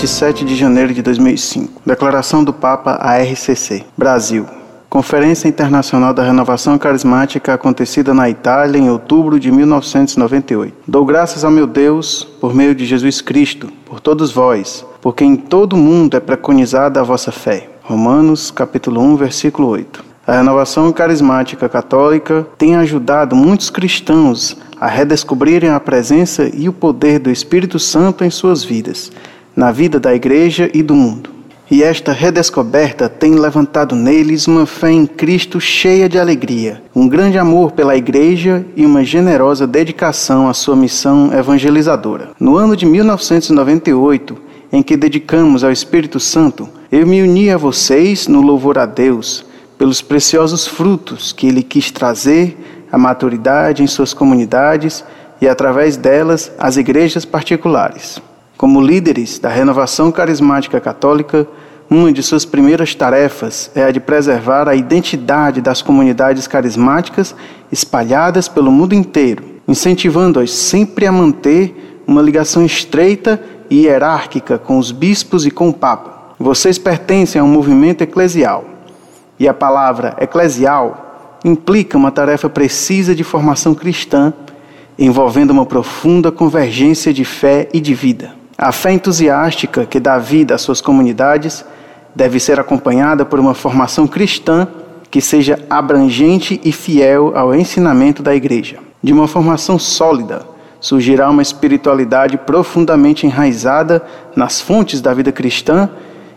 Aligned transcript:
27 0.00 0.46
de 0.46 0.56
janeiro 0.56 0.94
de 0.94 1.02
2005. 1.02 1.82
Declaração 1.84 2.42
do 2.42 2.54
Papa 2.54 2.92
à 3.02 3.18
RCC. 3.18 3.84
Brasil. 3.98 4.46
Conferência 4.88 5.46
Internacional 5.46 6.14
da 6.14 6.24
Renovação 6.24 6.78
Carismática 6.78 7.52
acontecida 7.52 8.14
na 8.14 8.30
Itália 8.30 8.78
em 8.78 8.88
outubro 8.88 9.38
de 9.38 9.52
1998. 9.52 10.74
Dou 10.88 11.04
graças 11.04 11.44
ao 11.44 11.50
meu 11.50 11.66
Deus 11.66 12.24
por 12.40 12.54
meio 12.54 12.74
de 12.74 12.86
Jesus 12.86 13.20
Cristo, 13.20 13.70
por 13.84 14.00
todos 14.00 14.32
vós, 14.32 14.86
porque 15.02 15.22
em 15.22 15.36
todo 15.36 15.74
o 15.74 15.78
mundo 15.78 16.16
é 16.16 16.20
preconizada 16.20 16.98
a 16.98 17.04
vossa 17.04 17.30
fé. 17.30 17.68
Romanos 17.82 18.50
capítulo 18.50 19.02
1, 19.02 19.16
versículo 19.16 19.68
8. 19.68 20.02
A 20.26 20.36
renovação 20.36 20.90
carismática 20.92 21.68
católica 21.68 22.46
tem 22.56 22.74
ajudado 22.74 23.36
muitos 23.36 23.68
cristãos 23.68 24.56
a 24.80 24.86
redescobrirem 24.86 25.68
a 25.68 25.78
presença 25.78 26.50
e 26.54 26.68
o 26.70 26.72
poder 26.72 27.18
do 27.18 27.30
Espírito 27.30 27.78
Santo 27.78 28.24
em 28.24 28.30
suas 28.30 28.64
vidas, 28.64 29.12
na 29.54 29.70
vida 29.72 29.98
da 29.98 30.14
igreja 30.14 30.70
e 30.72 30.82
do 30.82 30.94
mundo. 30.94 31.40
E 31.70 31.84
esta 31.84 32.12
redescoberta 32.12 33.08
tem 33.08 33.36
levantado 33.36 33.94
neles 33.94 34.48
uma 34.48 34.66
fé 34.66 34.90
em 34.90 35.06
Cristo 35.06 35.60
cheia 35.60 36.08
de 36.08 36.18
alegria, 36.18 36.82
um 36.92 37.08
grande 37.08 37.38
amor 37.38 37.70
pela 37.70 37.96
Igreja 37.96 38.66
e 38.74 38.84
uma 38.84 39.04
generosa 39.04 39.68
dedicação 39.68 40.48
à 40.48 40.52
sua 40.52 40.74
missão 40.74 41.32
evangelizadora. 41.32 42.30
No 42.40 42.56
ano 42.56 42.74
de 42.74 42.84
1998, 42.84 44.36
em 44.72 44.82
que 44.82 44.96
dedicamos 44.96 45.62
ao 45.62 45.70
Espírito 45.70 46.18
Santo, 46.18 46.68
eu 46.90 47.06
me 47.06 47.22
uni 47.22 47.50
a 47.50 47.56
vocês 47.56 48.26
no 48.26 48.42
louvor 48.42 48.76
a 48.76 48.84
Deus 48.84 49.44
pelos 49.78 50.02
preciosos 50.02 50.66
frutos 50.66 51.32
que 51.32 51.46
Ele 51.46 51.62
quis 51.62 51.92
trazer 51.92 52.86
à 52.90 52.98
maturidade 52.98 53.84
em 53.84 53.86
suas 53.86 54.12
comunidades 54.12 55.04
e, 55.40 55.46
através 55.46 55.96
delas, 55.96 56.50
às 56.58 56.76
igrejas 56.76 57.24
particulares. 57.24 58.20
Como 58.60 58.78
líderes 58.78 59.38
da 59.38 59.48
renovação 59.48 60.12
carismática 60.12 60.78
católica, 60.78 61.48
uma 61.88 62.12
de 62.12 62.22
suas 62.22 62.44
primeiras 62.44 62.94
tarefas 62.94 63.70
é 63.74 63.84
a 63.84 63.90
de 63.90 63.98
preservar 63.98 64.68
a 64.68 64.74
identidade 64.74 65.62
das 65.62 65.80
comunidades 65.80 66.46
carismáticas 66.46 67.34
espalhadas 67.72 68.48
pelo 68.48 68.70
mundo 68.70 68.94
inteiro, 68.94 69.42
incentivando-as 69.66 70.50
sempre 70.50 71.06
a 71.06 71.10
manter 71.10 72.02
uma 72.06 72.20
ligação 72.20 72.62
estreita 72.62 73.42
e 73.70 73.86
hierárquica 73.86 74.58
com 74.58 74.76
os 74.76 74.92
bispos 74.92 75.46
e 75.46 75.50
com 75.50 75.70
o 75.70 75.72
Papa. 75.72 76.34
Vocês 76.38 76.76
pertencem 76.76 77.40
a 77.40 77.44
um 77.44 77.48
movimento 77.48 78.02
eclesial, 78.02 78.66
e 79.38 79.48
a 79.48 79.54
palavra 79.54 80.14
eclesial 80.20 81.38
implica 81.42 81.96
uma 81.96 82.10
tarefa 82.10 82.50
precisa 82.50 83.14
de 83.14 83.24
formação 83.24 83.74
cristã, 83.74 84.34
envolvendo 84.98 85.50
uma 85.50 85.64
profunda 85.64 86.30
convergência 86.30 87.10
de 87.10 87.24
fé 87.24 87.66
e 87.72 87.80
de 87.80 87.94
vida. 87.94 88.38
A 88.62 88.72
fé 88.72 88.92
entusiástica 88.92 89.86
que 89.86 89.98
dá 89.98 90.18
vida 90.18 90.54
às 90.54 90.60
suas 90.60 90.82
comunidades 90.82 91.64
deve 92.14 92.38
ser 92.38 92.60
acompanhada 92.60 93.24
por 93.24 93.40
uma 93.40 93.54
formação 93.54 94.06
cristã 94.06 94.68
que 95.10 95.18
seja 95.18 95.58
abrangente 95.70 96.60
e 96.62 96.70
fiel 96.70 97.32
ao 97.34 97.54
ensinamento 97.54 98.22
da 98.22 98.34
Igreja. 98.34 98.76
De 99.02 99.14
uma 99.14 99.26
formação 99.26 99.78
sólida, 99.78 100.42
surgirá 100.78 101.30
uma 101.30 101.40
espiritualidade 101.40 102.36
profundamente 102.36 103.24
enraizada 103.24 104.02
nas 104.36 104.60
fontes 104.60 105.00
da 105.00 105.14
vida 105.14 105.32
cristã 105.32 105.88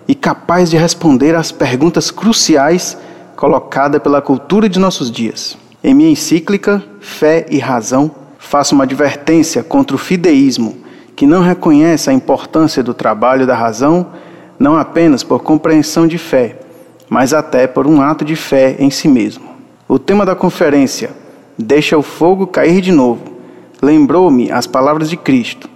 e 0.07 0.15
capaz 0.15 0.69
de 0.69 0.77
responder 0.77 1.35
às 1.35 1.51
perguntas 1.51 2.09
cruciais 2.09 2.97
colocadas 3.35 4.01
pela 4.01 4.21
cultura 4.21 4.69
de 4.69 4.79
nossos 4.79 5.11
dias. 5.11 5.57
Em 5.83 5.93
minha 5.93 6.11
encíclica 6.11 6.81
Fé 7.01 7.45
e 7.49 7.59
Razão, 7.59 8.09
faço 8.39 8.75
uma 8.75 8.85
advertência 8.85 9.61
contra 9.61 9.97
o 9.97 9.99
fideísmo 9.99 10.82
que 11.15 11.27
não 11.27 11.41
reconhece 11.41 12.09
a 12.09 12.13
importância 12.13 12.81
do 12.83 12.93
trabalho 12.93 13.45
da 13.45 13.55
razão, 13.55 14.07
não 14.57 14.77
apenas 14.77 15.23
por 15.23 15.41
compreensão 15.41 16.07
de 16.07 16.17
fé, 16.17 16.59
mas 17.09 17.33
até 17.33 17.67
por 17.67 17.87
um 17.87 18.01
ato 18.01 18.23
de 18.23 18.35
fé 18.35 18.75
em 18.79 18.89
si 18.89 19.07
mesmo. 19.07 19.43
O 19.87 19.99
tema 19.99 20.25
da 20.25 20.35
conferência, 20.35 21.11
Deixa 21.57 21.95
o 21.95 22.01
fogo 22.01 22.47
cair 22.47 22.81
de 22.81 22.91
novo, 22.91 23.21
lembrou-me 23.79 24.51
as 24.51 24.65
palavras 24.65 25.07
de 25.07 25.15
Cristo: 25.15 25.69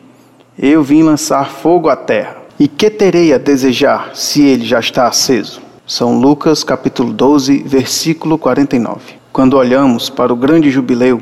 Eu 0.58 0.82
vim 0.82 1.04
lançar 1.04 1.52
fogo 1.52 1.88
à 1.88 1.96
terra. 1.96 2.38
E 2.60 2.68
que 2.68 2.90
terei 2.90 3.32
a 3.32 3.38
desejar 3.38 4.16
se 4.16 4.42
ele 4.42 4.66
já 4.66 4.80
está 4.80 5.08
aceso? 5.08 5.62
São 5.86 6.20
Lucas 6.20 6.64
capítulo 6.64 7.14
12, 7.14 7.60
versículo 7.60 8.40
49. 8.40 9.00
Quando 9.32 9.56
olhamos 9.56 10.10
para 10.10 10.34
o 10.34 10.36
grande 10.36 10.72
jubileu, 10.72 11.22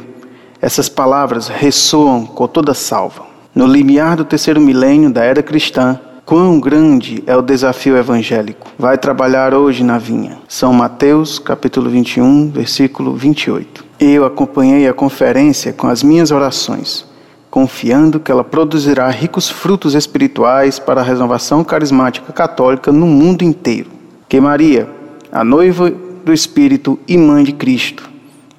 essas 0.61 0.87
palavras 0.87 1.49
ressoam 1.49 2.25
com 2.25 2.47
toda 2.47 2.73
salva. 2.73 3.25
No 3.55 3.66
limiar 3.66 4.17
do 4.17 4.25
terceiro 4.25 4.59
milênio 4.59 5.09
da 5.09 5.23
era 5.23 5.41
cristã, 5.41 5.97
quão 6.25 6.59
grande 6.59 7.23
é 7.25 7.38
o 7.38 7.41
desafio 7.41 7.95
evangélico. 7.95 8.69
Vai 8.77 8.97
trabalhar 8.97 9.53
hoje 9.53 9.81
na 9.81 9.97
vinha. 9.97 10.39
São 10.45 10.73
Mateus, 10.73 11.39
capítulo 11.39 11.89
21, 11.89 12.49
versículo 12.49 13.16
28. 13.16 13.85
Eu 13.97 14.25
acompanhei 14.25 14.85
a 14.89 14.93
conferência 14.93 15.71
com 15.71 15.88
as 15.88 16.03
minhas 16.03 16.31
orações, 16.31 17.05
confiando 17.49 18.19
que 18.19 18.29
ela 18.29 18.43
produzirá 18.43 19.09
ricos 19.09 19.49
frutos 19.49 19.93
espirituais 19.95 20.77
para 20.77 20.99
a 20.99 21.05
renovação 21.05 21.63
carismática 21.63 22.33
católica 22.33 22.91
no 22.91 23.07
mundo 23.07 23.41
inteiro. 23.41 23.89
Que 24.27 24.41
Maria, 24.41 24.89
a 25.31 25.45
noiva 25.45 25.89
do 26.25 26.33
Espírito 26.33 26.99
e 27.07 27.17
mãe 27.17 27.45
de 27.45 27.53
Cristo, 27.53 28.09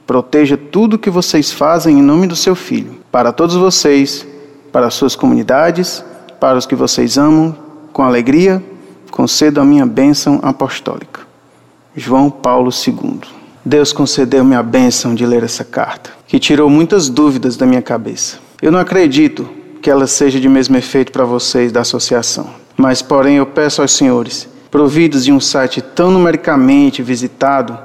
proteja 0.07 0.57
tudo 0.57 0.95
o 0.95 0.99
que 0.99 1.11
vocês 1.11 1.53
fazem 1.53 1.99
em 1.99 2.03
nome 2.03 2.27
do 2.27 2.35
seu 2.35 2.55
Filho. 2.55 2.97
Para 3.13 3.31
todos 3.31 3.57
vocês, 3.57 4.27
para 4.77 4.89
as 4.89 4.95
suas 4.95 5.17
comunidades, 5.17 6.05
para 6.39 6.59
os 6.59 6.67
que 6.67 6.75
vocês 6.75 7.17
amam, 7.17 7.57
com 7.95 8.03
alegria, 8.03 8.63
concedo 9.11 9.59
a 9.59 9.65
minha 9.65 9.87
bênção 9.87 10.39
apostólica. 10.43 11.23
João 11.97 12.29
Paulo 12.31 12.71
II. 12.71 13.21
Deus 13.65 13.91
concedeu-me 13.91 14.55
a 14.55 14.63
bênção 14.63 15.15
de 15.15 15.25
ler 15.25 15.43
essa 15.43 15.65
carta, 15.65 16.11
que 16.27 16.39
tirou 16.39 16.69
muitas 16.69 17.09
dúvidas 17.09 17.57
da 17.57 17.65
minha 17.65 17.81
cabeça. 17.81 18.37
Eu 18.61 18.71
não 18.71 18.79
acredito 18.79 19.49
que 19.81 19.89
ela 19.89 20.07
seja 20.07 20.39
de 20.39 20.47
mesmo 20.47 20.77
efeito 20.77 21.11
para 21.11 21.25
vocês 21.25 21.73
da 21.73 21.81
associação, 21.81 22.51
mas, 22.77 23.01
porém, 23.01 23.37
eu 23.37 23.47
peço 23.47 23.81
aos 23.81 23.93
senhores, 23.93 24.47
providos 24.71 25.25
de 25.25 25.33
um 25.33 25.41
site 25.41 25.81
tão 25.81 26.11
numericamente 26.11 27.03
visitado, 27.03 27.79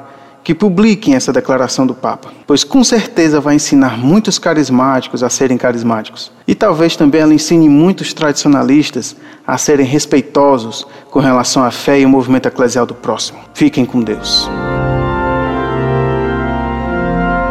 que 0.44 0.56
publiquem 0.56 1.16
essa 1.16 1.32
declaração 1.32 1.86
do 1.86 1.94
Papa, 1.94 2.32
pois 2.48 2.64
com 2.64 2.84
certeza 2.84 3.40
vai 3.40 3.56
ensinar 3.56 3.98
muitos 3.98 4.40
carismáticos 4.40 5.24
a 5.24 5.30
serem 5.30 5.58
carismáticos. 5.58 6.32
E 6.48 6.56
talvez 6.56 6.96
também 6.96 7.22
ela 7.22 7.34
ensine 7.34 7.70
muitos 7.70 8.14
tradicionalistas 8.14 9.16
a 9.46 9.58
serem 9.58 9.86
respeitosos 9.86 10.86
com 11.10 11.20
relação 11.20 11.64
à 11.64 11.72
fé 11.72 12.00
e 12.00 12.06
o 12.06 12.10
movimento 12.10 12.48
eclesial 12.48 12.86
do 12.86 12.96
próximo. 12.96 13.40
Fiquem 13.54 13.86
com 13.86 14.02
Deus. 14.02 14.50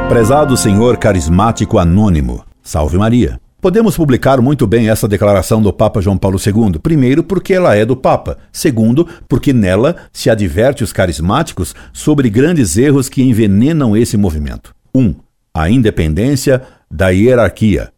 Prezado 0.09 0.57
Senhor 0.57 0.97
Carismático 0.97 1.79
Anônimo, 1.79 2.45
salve 2.63 2.99
Maria. 2.99 3.41
Podemos 3.61 3.95
publicar 3.95 4.41
muito 4.41 4.67
bem 4.67 4.89
essa 4.89 5.07
declaração 5.07 5.61
do 5.61 5.71
Papa 5.71 6.01
João 6.01 6.17
Paulo 6.17 6.39
II, 6.39 6.79
primeiro, 6.79 7.23
porque 7.23 7.53
ela 7.53 7.77
é 7.77 7.85
do 7.85 7.95
Papa, 7.95 8.39
segundo, 8.51 9.07
porque 9.29 9.53
nela 9.53 9.97
se 10.11 10.31
adverte 10.31 10.83
os 10.83 10.95
carismáticos 10.95 11.75
sobre 11.93 12.31
grandes 12.31 12.79
erros 12.79 13.11
que 13.11 13.23
envenenam 13.23 13.95
esse 13.95 14.17
movimento. 14.17 14.75
1. 14.95 15.01
Um, 15.01 15.15
a 15.53 15.69
independência 15.69 16.63
da 16.91 17.11
hierarquia. 17.11 17.93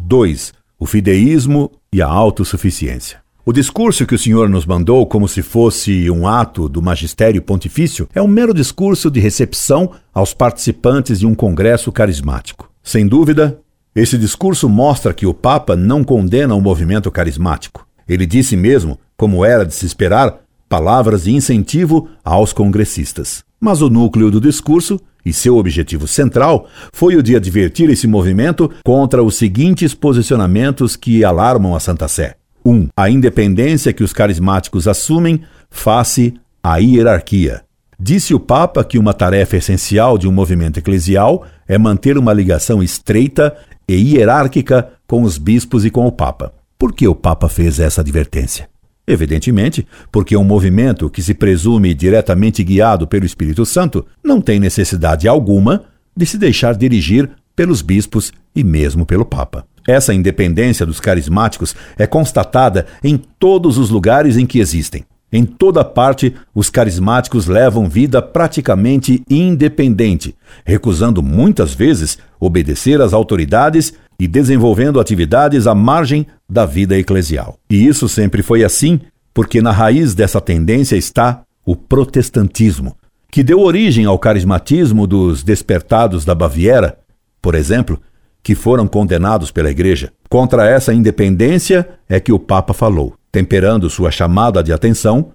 2. 0.00 0.52
O 0.78 0.86
fideísmo 0.86 1.72
e 1.92 2.00
a 2.00 2.06
autossuficiência. 2.06 3.18
O 3.44 3.52
discurso 3.52 4.06
que 4.06 4.14
o 4.14 4.18
senhor 4.18 4.48
nos 4.48 4.66
mandou, 4.66 5.04
como 5.04 5.26
se 5.26 5.42
fosse 5.42 6.08
um 6.08 6.28
ato 6.28 6.68
do 6.68 6.80
magistério 6.80 7.42
pontifício, 7.42 8.08
é 8.14 8.22
um 8.22 8.28
mero 8.28 8.54
discurso 8.54 9.10
de 9.10 9.18
recepção 9.18 9.90
aos 10.14 10.32
participantes 10.32 11.18
de 11.18 11.26
um 11.26 11.34
congresso 11.34 11.90
carismático. 11.90 12.70
Sem 12.84 13.06
dúvida, 13.06 13.58
esse 13.98 14.16
discurso 14.16 14.68
mostra 14.68 15.12
que 15.12 15.26
o 15.26 15.34
Papa 15.34 15.74
não 15.74 16.04
condena 16.04 16.54
o 16.54 16.60
movimento 16.60 17.10
carismático. 17.10 17.86
Ele 18.08 18.26
disse 18.26 18.56
mesmo, 18.56 18.98
como 19.16 19.44
era 19.44 19.66
de 19.66 19.74
se 19.74 19.84
esperar, 19.84 20.40
palavras 20.68 21.24
de 21.24 21.34
incentivo 21.34 22.08
aos 22.24 22.52
congressistas. 22.52 23.42
Mas 23.60 23.82
o 23.82 23.90
núcleo 23.90 24.30
do 24.30 24.40
discurso 24.40 25.00
e 25.24 25.32
seu 25.32 25.56
objetivo 25.56 26.06
central 26.06 26.68
foi 26.92 27.16
o 27.16 27.22
de 27.22 27.34
advertir 27.34 27.90
esse 27.90 28.06
movimento 28.06 28.70
contra 28.84 29.22
os 29.22 29.34
seguintes 29.34 29.94
posicionamentos 29.94 30.94
que 30.94 31.24
alarmam 31.24 31.74
a 31.74 31.80
Santa 31.80 32.06
Sé. 32.06 32.36
1. 32.64 32.70
Um, 32.70 32.88
a 32.96 33.10
independência 33.10 33.92
que 33.92 34.04
os 34.04 34.12
carismáticos 34.12 34.86
assumem 34.86 35.42
face 35.70 36.34
à 36.62 36.76
hierarquia. 36.76 37.62
Disse 37.98 38.32
o 38.32 38.38
Papa 38.38 38.84
que 38.84 38.96
uma 38.96 39.12
tarefa 39.12 39.56
essencial 39.56 40.16
de 40.16 40.28
um 40.28 40.32
movimento 40.32 40.78
eclesial 40.78 41.44
é 41.66 41.76
manter 41.76 42.16
uma 42.16 42.32
ligação 42.32 42.80
estreita 42.80 43.56
e 43.88 43.94
hierárquica 43.94 44.90
com 45.06 45.22
os 45.22 45.38
bispos 45.38 45.84
e 45.84 45.90
com 45.90 46.06
o 46.06 46.12
Papa. 46.12 46.52
Por 46.78 46.92
que 46.92 47.08
o 47.08 47.14
Papa 47.14 47.48
fez 47.48 47.80
essa 47.80 48.02
advertência? 48.02 48.68
Evidentemente, 49.06 49.86
porque 50.12 50.36
um 50.36 50.44
movimento 50.44 51.08
que 51.08 51.22
se 51.22 51.32
presume 51.32 51.94
diretamente 51.94 52.62
guiado 52.62 53.08
pelo 53.08 53.24
Espírito 53.24 53.64
Santo 53.64 54.04
não 54.22 54.38
tem 54.38 54.60
necessidade 54.60 55.26
alguma 55.26 55.84
de 56.14 56.26
se 56.26 56.36
deixar 56.36 56.76
dirigir 56.76 57.30
pelos 57.56 57.80
bispos 57.80 58.32
e 58.54 58.62
mesmo 58.62 59.06
pelo 59.06 59.24
Papa. 59.24 59.66
Essa 59.88 60.12
independência 60.12 60.84
dos 60.84 61.00
carismáticos 61.00 61.74
é 61.96 62.06
constatada 62.06 62.86
em 63.02 63.16
todos 63.16 63.78
os 63.78 63.88
lugares 63.88 64.36
em 64.36 64.44
que 64.44 64.58
existem. 64.58 65.04
Em 65.32 65.44
toda 65.44 65.84
parte, 65.84 66.34
os 66.54 66.70
carismáticos 66.70 67.46
levam 67.46 67.88
vida 67.88 68.22
praticamente 68.22 69.22
independente, 69.28 70.34
recusando 70.64 71.22
muitas 71.22 71.74
vezes 71.74 72.18
obedecer 72.40 73.00
às 73.00 73.12
autoridades 73.12 73.92
e 74.18 74.26
desenvolvendo 74.26 74.98
atividades 74.98 75.66
à 75.66 75.74
margem 75.74 76.26
da 76.48 76.64
vida 76.64 76.98
eclesial. 76.98 77.58
E 77.68 77.86
isso 77.86 78.08
sempre 78.08 78.42
foi 78.42 78.64
assim, 78.64 79.00
porque 79.34 79.60
na 79.60 79.70
raiz 79.70 80.14
dessa 80.14 80.40
tendência 80.40 80.96
está 80.96 81.42
o 81.64 81.76
protestantismo, 81.76 82.96
que 83.30 83.42
deu 83.42 83.60
origem 83.60 84.06
ao 84.06 84.18
carismatismo 84.18 85.06
dos 85.06 85.42
despertados 85.42 86.24
da 86.24 86.34
Baviera, 86.34 86.98
por 87.42 87.54
exemplo, 87.54 88.00
que 88.42 88.54
foram 88.54 88.88
condenados 88.88 89.50
pela 89.50 89.70
Igreja. 89.70 90.10
Contra 90.30 90.66
essa 90.66 90.94
independência 90.94 91.86
é 92.08 92.18
que 92.18 92.32
o 92.32 92.38
Papa 92.38 92.72
falou, 92.72 93.14
temperando 93.30 93.90
sua 93.90 94.10
chamada 94.10 94.62
de 94.62 94.72
atenção 94.72 95.32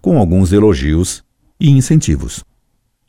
com 0.00 0.18
alguns 0.18 0.52
elogios 0.52 1.24
e 1.60 1.70
incentivos. 1.70 2.44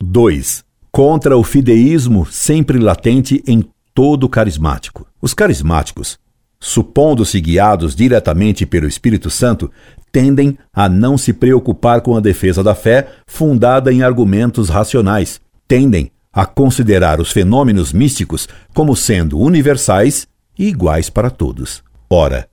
2. 0.00 0.64
Contra 0.90 1.36
o 1.36 1.44
fideísmo 1.44 2.26
sempre 2.26 2.78
latente 2.78 3.42
em 3.46 3.64
todo 3.94 4.28
carismático. 4.28 5.06
Os 5.20 5.34
carismáticos, 5.34 6.18
supondo-se 6.60 7.40
guiados 7.40 7.94
diretamente 7.94 8.64
pelo 8.64 8.86
Espírito 8.86 9.30
Santo, 9.30 9.70
tendem 10.10 10.56
a 10.72 10.88
não 10.88 11.18
se 11.18 11.32
preocupar 11.32 12.00
com 12.00 12.16
a 12.16 12.20
defesa 12.20 12.62
da 12.62 12.74
fé 12.74 13.08
fundada 13.26 13.92
em 13.92 14.02
argumentos 14.02 14.68
racionais. 14.68 15.40
Tendem 15.66 16.10
a 16.32 16.46
considerar 16.46 17.20
os 17.20 17.32
fenômenos 17.32 17.92
místicos 17.92 18.48
como 18.74 18.94
sendo 18.94 19.38
universais 19.38 20.26
e 20.58 20.68
iguais 20.68 21.10
para 21.10 21.30
todos. 21.30 21.82
Ora, 22.08 22.47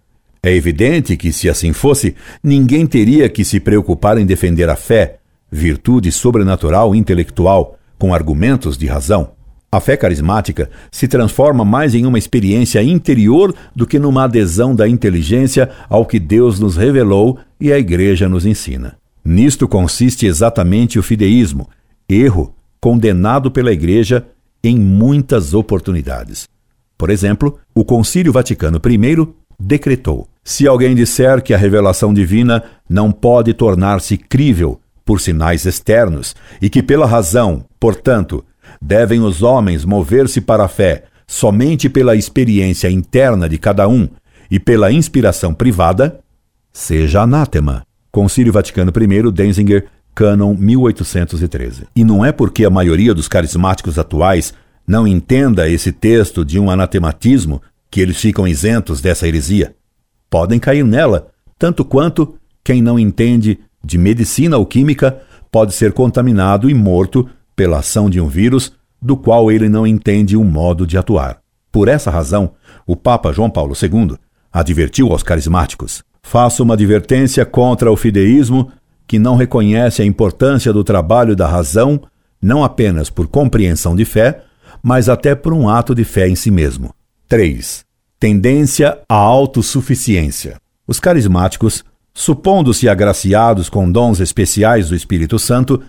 é 0.46 0.56
evidente 0.56 1.18
que, 1.18 1.34
se 1.34 1.50
assim 1.50 1.74
fosse, 1.74 2.16
ninguém 2.44 2.86
teria 2.86 3.28
que 3.28 3.44
se 3.44 3.60
preocupar 3.60 4.20
em 4.20 4.26
defender 4.28 4.70
a 4.70 4.76
fé, 4.76 5.18
virtude 5.52 6.12
sobrenatural 6.12 6.94
intelectual, 6.94 7.80
com 7.98 8.14
argumentos 8.14 8.78
de 8.78 8.86
razão. 8.86 9.32
A 9.72 9.80
fé 9.80 9.98
carismática 9.98 10.70
se 10.92 11.08
transforma 11.08 11.66
mais 11.66 11.96
em 11.96 12.06
uma 12.06 12.20
experiência 12.20 12.84
interior 12.84 13.56
do 13.76 13.88
que 13.88 13.98
numa 13.98 14.26
adesão 14.26 14.76
da 14.76 14.88
inteligência 14.88 15.70
ao 15.90 16.06
que 16.06 16.20
Deus 16.20 16.60
nos 16.60 16.78
revelou 16.78 17.40
e 17.60 17.74
a 17.74 17.80
Igreja 17.80 18.30
nos 18.30 18.46
ensina. 18.46 18.98
Nisto 19.26 19.68
consiste 19.68 20.28
exatamente 20.28 21.00
o 21.00 21.04
fideísmo, 21.04 21.68
erro 22.08 22.54
condenado 22.80 23.50
pela 23.50 23.74
Igreja 23.74 24.28
em 24.64 24.78
muitas 24.78 25.56
oportunidades. 25.56 26.48
Por 26.98 27.10
exemplo, 27.10 27.58
o 27.74 27.84
Concílio 27.84 28.32
Vaticano 28.32 28.80
I 28.86 29.28
decretou: 29.60 30.28
se 30.44 30.68
alguém 30.68 30.96
disser 30.96 31.42
que 31.42 31.54
a 31.54 31.58
revelação 31.58 32.14
divina 32.14 32.64
não 32.90 33.12
pode 33.12 33.54
tornar-se 33.54 34.18
crível 34.18 34.80
por 35.04 35.20
sinais 35.20 35.66
externos 35.66 36.36
e 36.62 36.70
que, 36.70 36.82
pela 36.82 37.06
razão, 37.06 37.66
portanto, 37.80 38.44
devem 38.82 39.22
os 39.22 39.44
homens 39.44 39.86
mover-se 39.86 40.42
para 40.42 40.66
a 40.66 40.68
fé 40.68 41.06
somente 41.28 41.90
pela 41.90 42.16
experiência 42.16 42.90
interna 42.90 43.50
de 43.50 43.58
cada 43.58 43.88
um 43.88 44.08
e 44.50 44.60
pela 44.60 44.92
inspiração 44.92 45.54
privada, 45.54 46.20
seja 46.72 47.22
anátema. 47.22 47.84
Concílio 48.12 48.54
Vaticano 48.54 48.92
I, 48.92 49.32
Denzinger, 49.32 49.88
Cânon 50.14 50.56
1813. 50.56 51.88
E 51.96 52.04
não 52.04 52.24
é 52.24 52.32
porque 52.32 52.64
a 52.64 52.70
maioria 52.70 53.14
dos 53.14 53.28
carismáticos 53.28 54.00
atuais 54.00 54.54
não 54.88 55.08
entenda 55.08 55.68
esse 55.68 55.92
texto 55.92 56.46
de 56.46 56.60
um 56.60 56.70
anatematismo 56.70 57.62
que 57.96 58.02
eles 58.02 58.18
ficam 58.18 58.46
isentos 58.46 59.00
dessa 59.00 59.26
heresia. 59.26 59.74
Podem 60.30 60.60
cair 60.60 60.84
nela, 60.84 61.30
tanto 61.58 61.86
quanto 61.86 62.36
quem 62.62 62.82
não 62.82 63.00
entende 63.00 63.58
de 63.82 63.98
medicina 63.98 64.58
ou 64.58 64.66
química 64.66 65.22
pode 65.50 65.74
ser 65.74 65.94
contaminado 65.94 66.70
e 66.70 66.74
morto 66.74 67.26
pela 67.56 67.80
ação 67.80 68.10
de 68.10 68.20
um 68.20 68.28
vírus 68.28 68.74
do 69.02 69.16
qual 69.16 69.50
ele 69.50 69.70
não 69.70 69.88
entende 69.88 70.36
o 70.36 70.44
modo 70.44 70.86
de 70.86 70.98
atuar. 70.98 71.38
Por 71.72 71.88
essa 71.88 72.12
razão, 72.12 72.52
o 72.86 72.98
Papa 72.98 73.32
João 73.32 73.50
Paulo 73.50 73.74
II 73.82 74.18
advertiu 74.52 75.14
aos 75.14 75.24
carismáticos: 75.24 76.04
faça 76.22 76.62
uma 76.62 76.74
advertência 76.74 77.46
contra 77.46 77.90
o 77.90 77.96
fideísmo 77.96 78.74
que 79.08 79.18
não 79.18 79.38
reconhece 79.38 80.02
a 80.02 80.06
importância 80.06 80.74
do 80.74 80.84
trabalho 80.84 81.34
da 81.34 81.48
razão, 81.48 82.02
não 82.42 82.62
apenas 82.62 83.10
por 83.10 83.26
compreensão 83.30 83.96
de 83.96 84.04
fé, 84.04 84.44
mas 84.84 85.08
até 85.08 85.34
por 85.34 85.54
um 85.54 85.70
ato 85.70 85.96
de 85.96 86.04
fé 86.04 86.28
em 86.28 86.36
si 86.36 86.52
mesmo. 86.52 86.94
3. 87.28 87.84
Tendência 88.20 89.00
à 89.10 89.16
autossuficiência. 89.16 90.58
Os 90.88 91.00
carismáticos, 91.00 91.84
supondo-se 92.14 92.88
agraciados 92.88 93.68
com 93.68 93.92
dons 93.92 94.20
especiais 94.20 94.90
do 94.90 94.96
Espírito 94.96 95.40
Santo, 95.40 95.82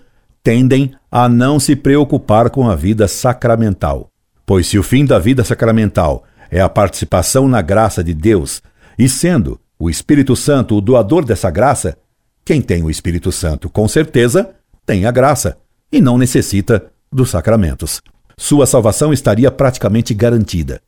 tendem 0.43 0.95
a 1.11 1.29
não 1.29 1.61
se 1.61 1.77
preocupar 1.77 2.49
com 2.49 2.71
a 2.71 2.75
vida 2.75 3.07
sacramental. 3.07 4.09
Pois 4.47 4.67
se 4.67 4.79
o 4.79 4.83
fim 4.83 5.05
da 5.05 5.19
vida 5.19 5.45
sacramental 5.45 6.25
é 6.51 6.61
a 6.61 6.71
participação 6.71 7.47
na 7.47 7.61
graça 7.61 8.03
de 8.03 8.15
Deus, 8.15 8.63
e 8.99 9.07
sendo 9.07 9.61
o 9.79 9.91
Espírito 9.91 10.35
Santo 10.35 10.77
o 10.77 10.81
doador 10.81 11.23
dessa 11.23 11.51
graça, 11.51 11.99
quem 12.47 12.63
tem 12.63 12.83
o 12.83 12.91
Espírito 12.91 13.31
Santo, 13.31 13.69
com 13.69 13.87
certeza, 13.87 14.55
tem 14.87 15.05
a 15.05 15.11
graça 15.11 15.59
e 15.93 16.01
não 16.01 16.17
necessita 16.17 16.87
dos 17.13 17.29
sacramentos. 17.29 18.01
Sua 18.39 18.65
salvação 18.65 19.13
estaria 19.13 19.51
praticamente 19.51 20.15
garantida. 20.15 20.81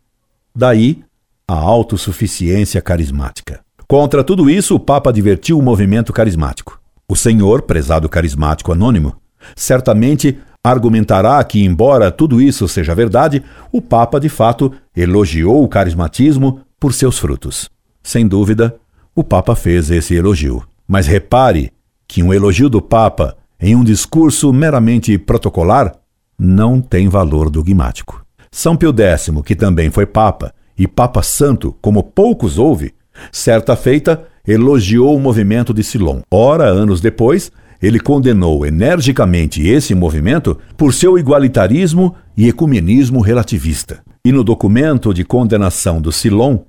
Daí 0.58 1.04
a 1.46 1.54
autossuficiência 1.54 2.82
carismática. 2.82 3.60
Contra 3.86 4.24
tudo 4.24 4.50
isso, 4.50 4.74
o 4.74 4.80
Papa 4.80 5.10
advertiu 5.10 5.56
o 5.56 5.62
movimento 5.62 6.12
carismático. 6.12 6.80
O 7.08 7.14
senhor, 7.14 7.62
prezado 7.62 8.08
carismático 8.08 8.72
anônimo, 8.72 9.14
certamente 9.54 10.36
argumentará 10.64 11.42
que, 11.44 11.64
embora 11.64 12.10
tudo 12.10 12.42
isso 12.42 12.66
seja 12.66 12.92
verdade, 12.92 13.44
o 13.70 13.80
Papa 13.80 14.18
de 14.18 14.28
fato 14.28 14.72
elogiou 14.96 15.62
o 15.62 15.68
carismatismo 15.68 16.60
por 16.80 16.92
seus 16.92 17.20
frutos. 17.20 17.70
Sem 18.02 18.26
dúvida, 18.26 18.74
o 19.14 19.22
Papa 19.22 19.54
fez 19.54 19.92
esse 19.92 20.16
elogio. 20.16 20.64
Mas 20.88 21.06
repare 21.06 21.70
que 22.08 22.20
um 22.20 22.34
elogio 22.34 22.68
do 22.68 22.82
Papa 22.82 23.36
em 23.60 23.76
um 23.76 23.84
discurso 23.84 24.52
meramente 24.52 25.16
protocolar 25.18 25.94
não 26.36 26.80
tem 26.80 27.08
valor 27.08 27.48
dogmático. 27.48 28.26
São 28.50 28.76
Pio 28.76 28.94
X, 28.96 29.30
que 29.44 29.54
também 29.54 29.90
foi 29.90 30.06
Papa, 30.06 30.52
e 30.78 30.86
Papa 30.86 31.22
Santo, 31.22 31.76
como 31.80 32.02
poucos 32.02 32.58
houve, 32.58 32.94
certa 33.32 33.74
feita 33.74 34.26
elogiou 34.46 35.14
o 35.16 35.20
movimento 35.20 35.74
de 35.74 35.82
Silon. 35.82 36.20
Ora, 36.30 36.64
anos 36.64 37.00
depois, 37.00 37.52
ele 37.82 38.00
condenou 38.00 38.64
energicamente 38.64 39.66
esse 39.66 39.94
movimento 39.94 40.58
por 40.76 40.94
seu 40.94 41.18
igualitarismo 41.18 42.14
e 42.36 42.48
ecumenismo 42.48 43.20
relativista. 43.20 44.02
E 44.24 44.32
no 44.32 44.42
documento 44.42 45.12
de 45.12 45.24
condenação 45.24 46.00
do 46.00 46.10
Silon, 46.10 46.60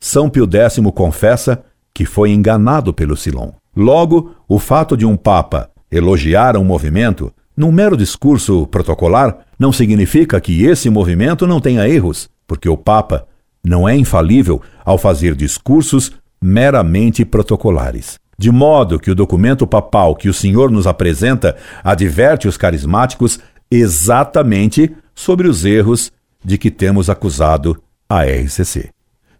São 0.00 0.28
Pio 0.28 0.48
X 0.50 0.78
confessa 0.94 1.62
que 1.94 2.04
foi 2.04 2.30
enganado 2.30 2.92
pelo 2.92 3.16
Silon. 3.16 3.52
Logo, 3.76 4.34
o 4.48 4.58
fato 4.58 4.96
de 4.96 5.06
um 5.06 5.16
Papa 5.16 5.70
elogiar 5.90 6.56
um 6.56 6.64
movimento, 6.64 7.32
num 7.56 7.70
mero 7.70 7.96
discurso 7.96 8.66
protocolar, 8.66 9.38
não 9.58 9.72
significa 9.72 10.40
que 10.40 10.64
esse 10.64 10.88
movimento 10.88 11.46
não 11.46 11.60
tenha 11.60 11.88
erros, 11.88 12.28
porque 12.46 12.68
o 12.68 12.76
Papa 12.76 13.26
não 13.64 13.88
é 13.88 13.96
infalível 13.96 14.60
ao 14.84 14.98
fazer 14.98 15.34
discursos 15.34 16.12
meramente 16.40 17.24
protocolares. 17.24 18.18
De 18.38 18.50
modo 18.50 18.98
que 18.98 19.10
o 19.10 19.14
documento 19.14 19.66
papal 19.66 20.16
que 20.16 20.28
o 20.28 20.34
Senhor 20.34 20.70
nos 20.70 20.86
apresenta 20.86 21.56
adverte 21.84 22.48
os 22.48 22.56
carismáticos 22.56 23.38
exatamente 23.70 24.90
sobre 25.14 25.46
os 25.46 25.64
erros 25.64 26.10
de 26.44 26.58
que 26.58 26.70
temos 26.70 27.08
acusado 27.08 27.80
a 28.08 28.24
RCC 28.24 28.90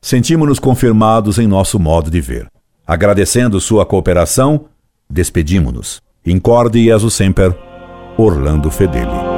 sentimos-nos 0.03 0.59
confirmados 0.59 1.39
em 1.39 1.47
nosso 1.47 1.79
modo 1.79 2.11
de 2.11 2.21
ver. 2.21 2.49
Agradecendo 2.85 3.61
sua 3.61 3.87
cooperação, 3.87 4.67
despedimos-nos. 5.09 6.03
Incorde 6.27 6.85
Jesus 6.85 7.15
Semper, 7.15 7.57
Orlando 8.25 8.71
Fedeli. 8.71 9.32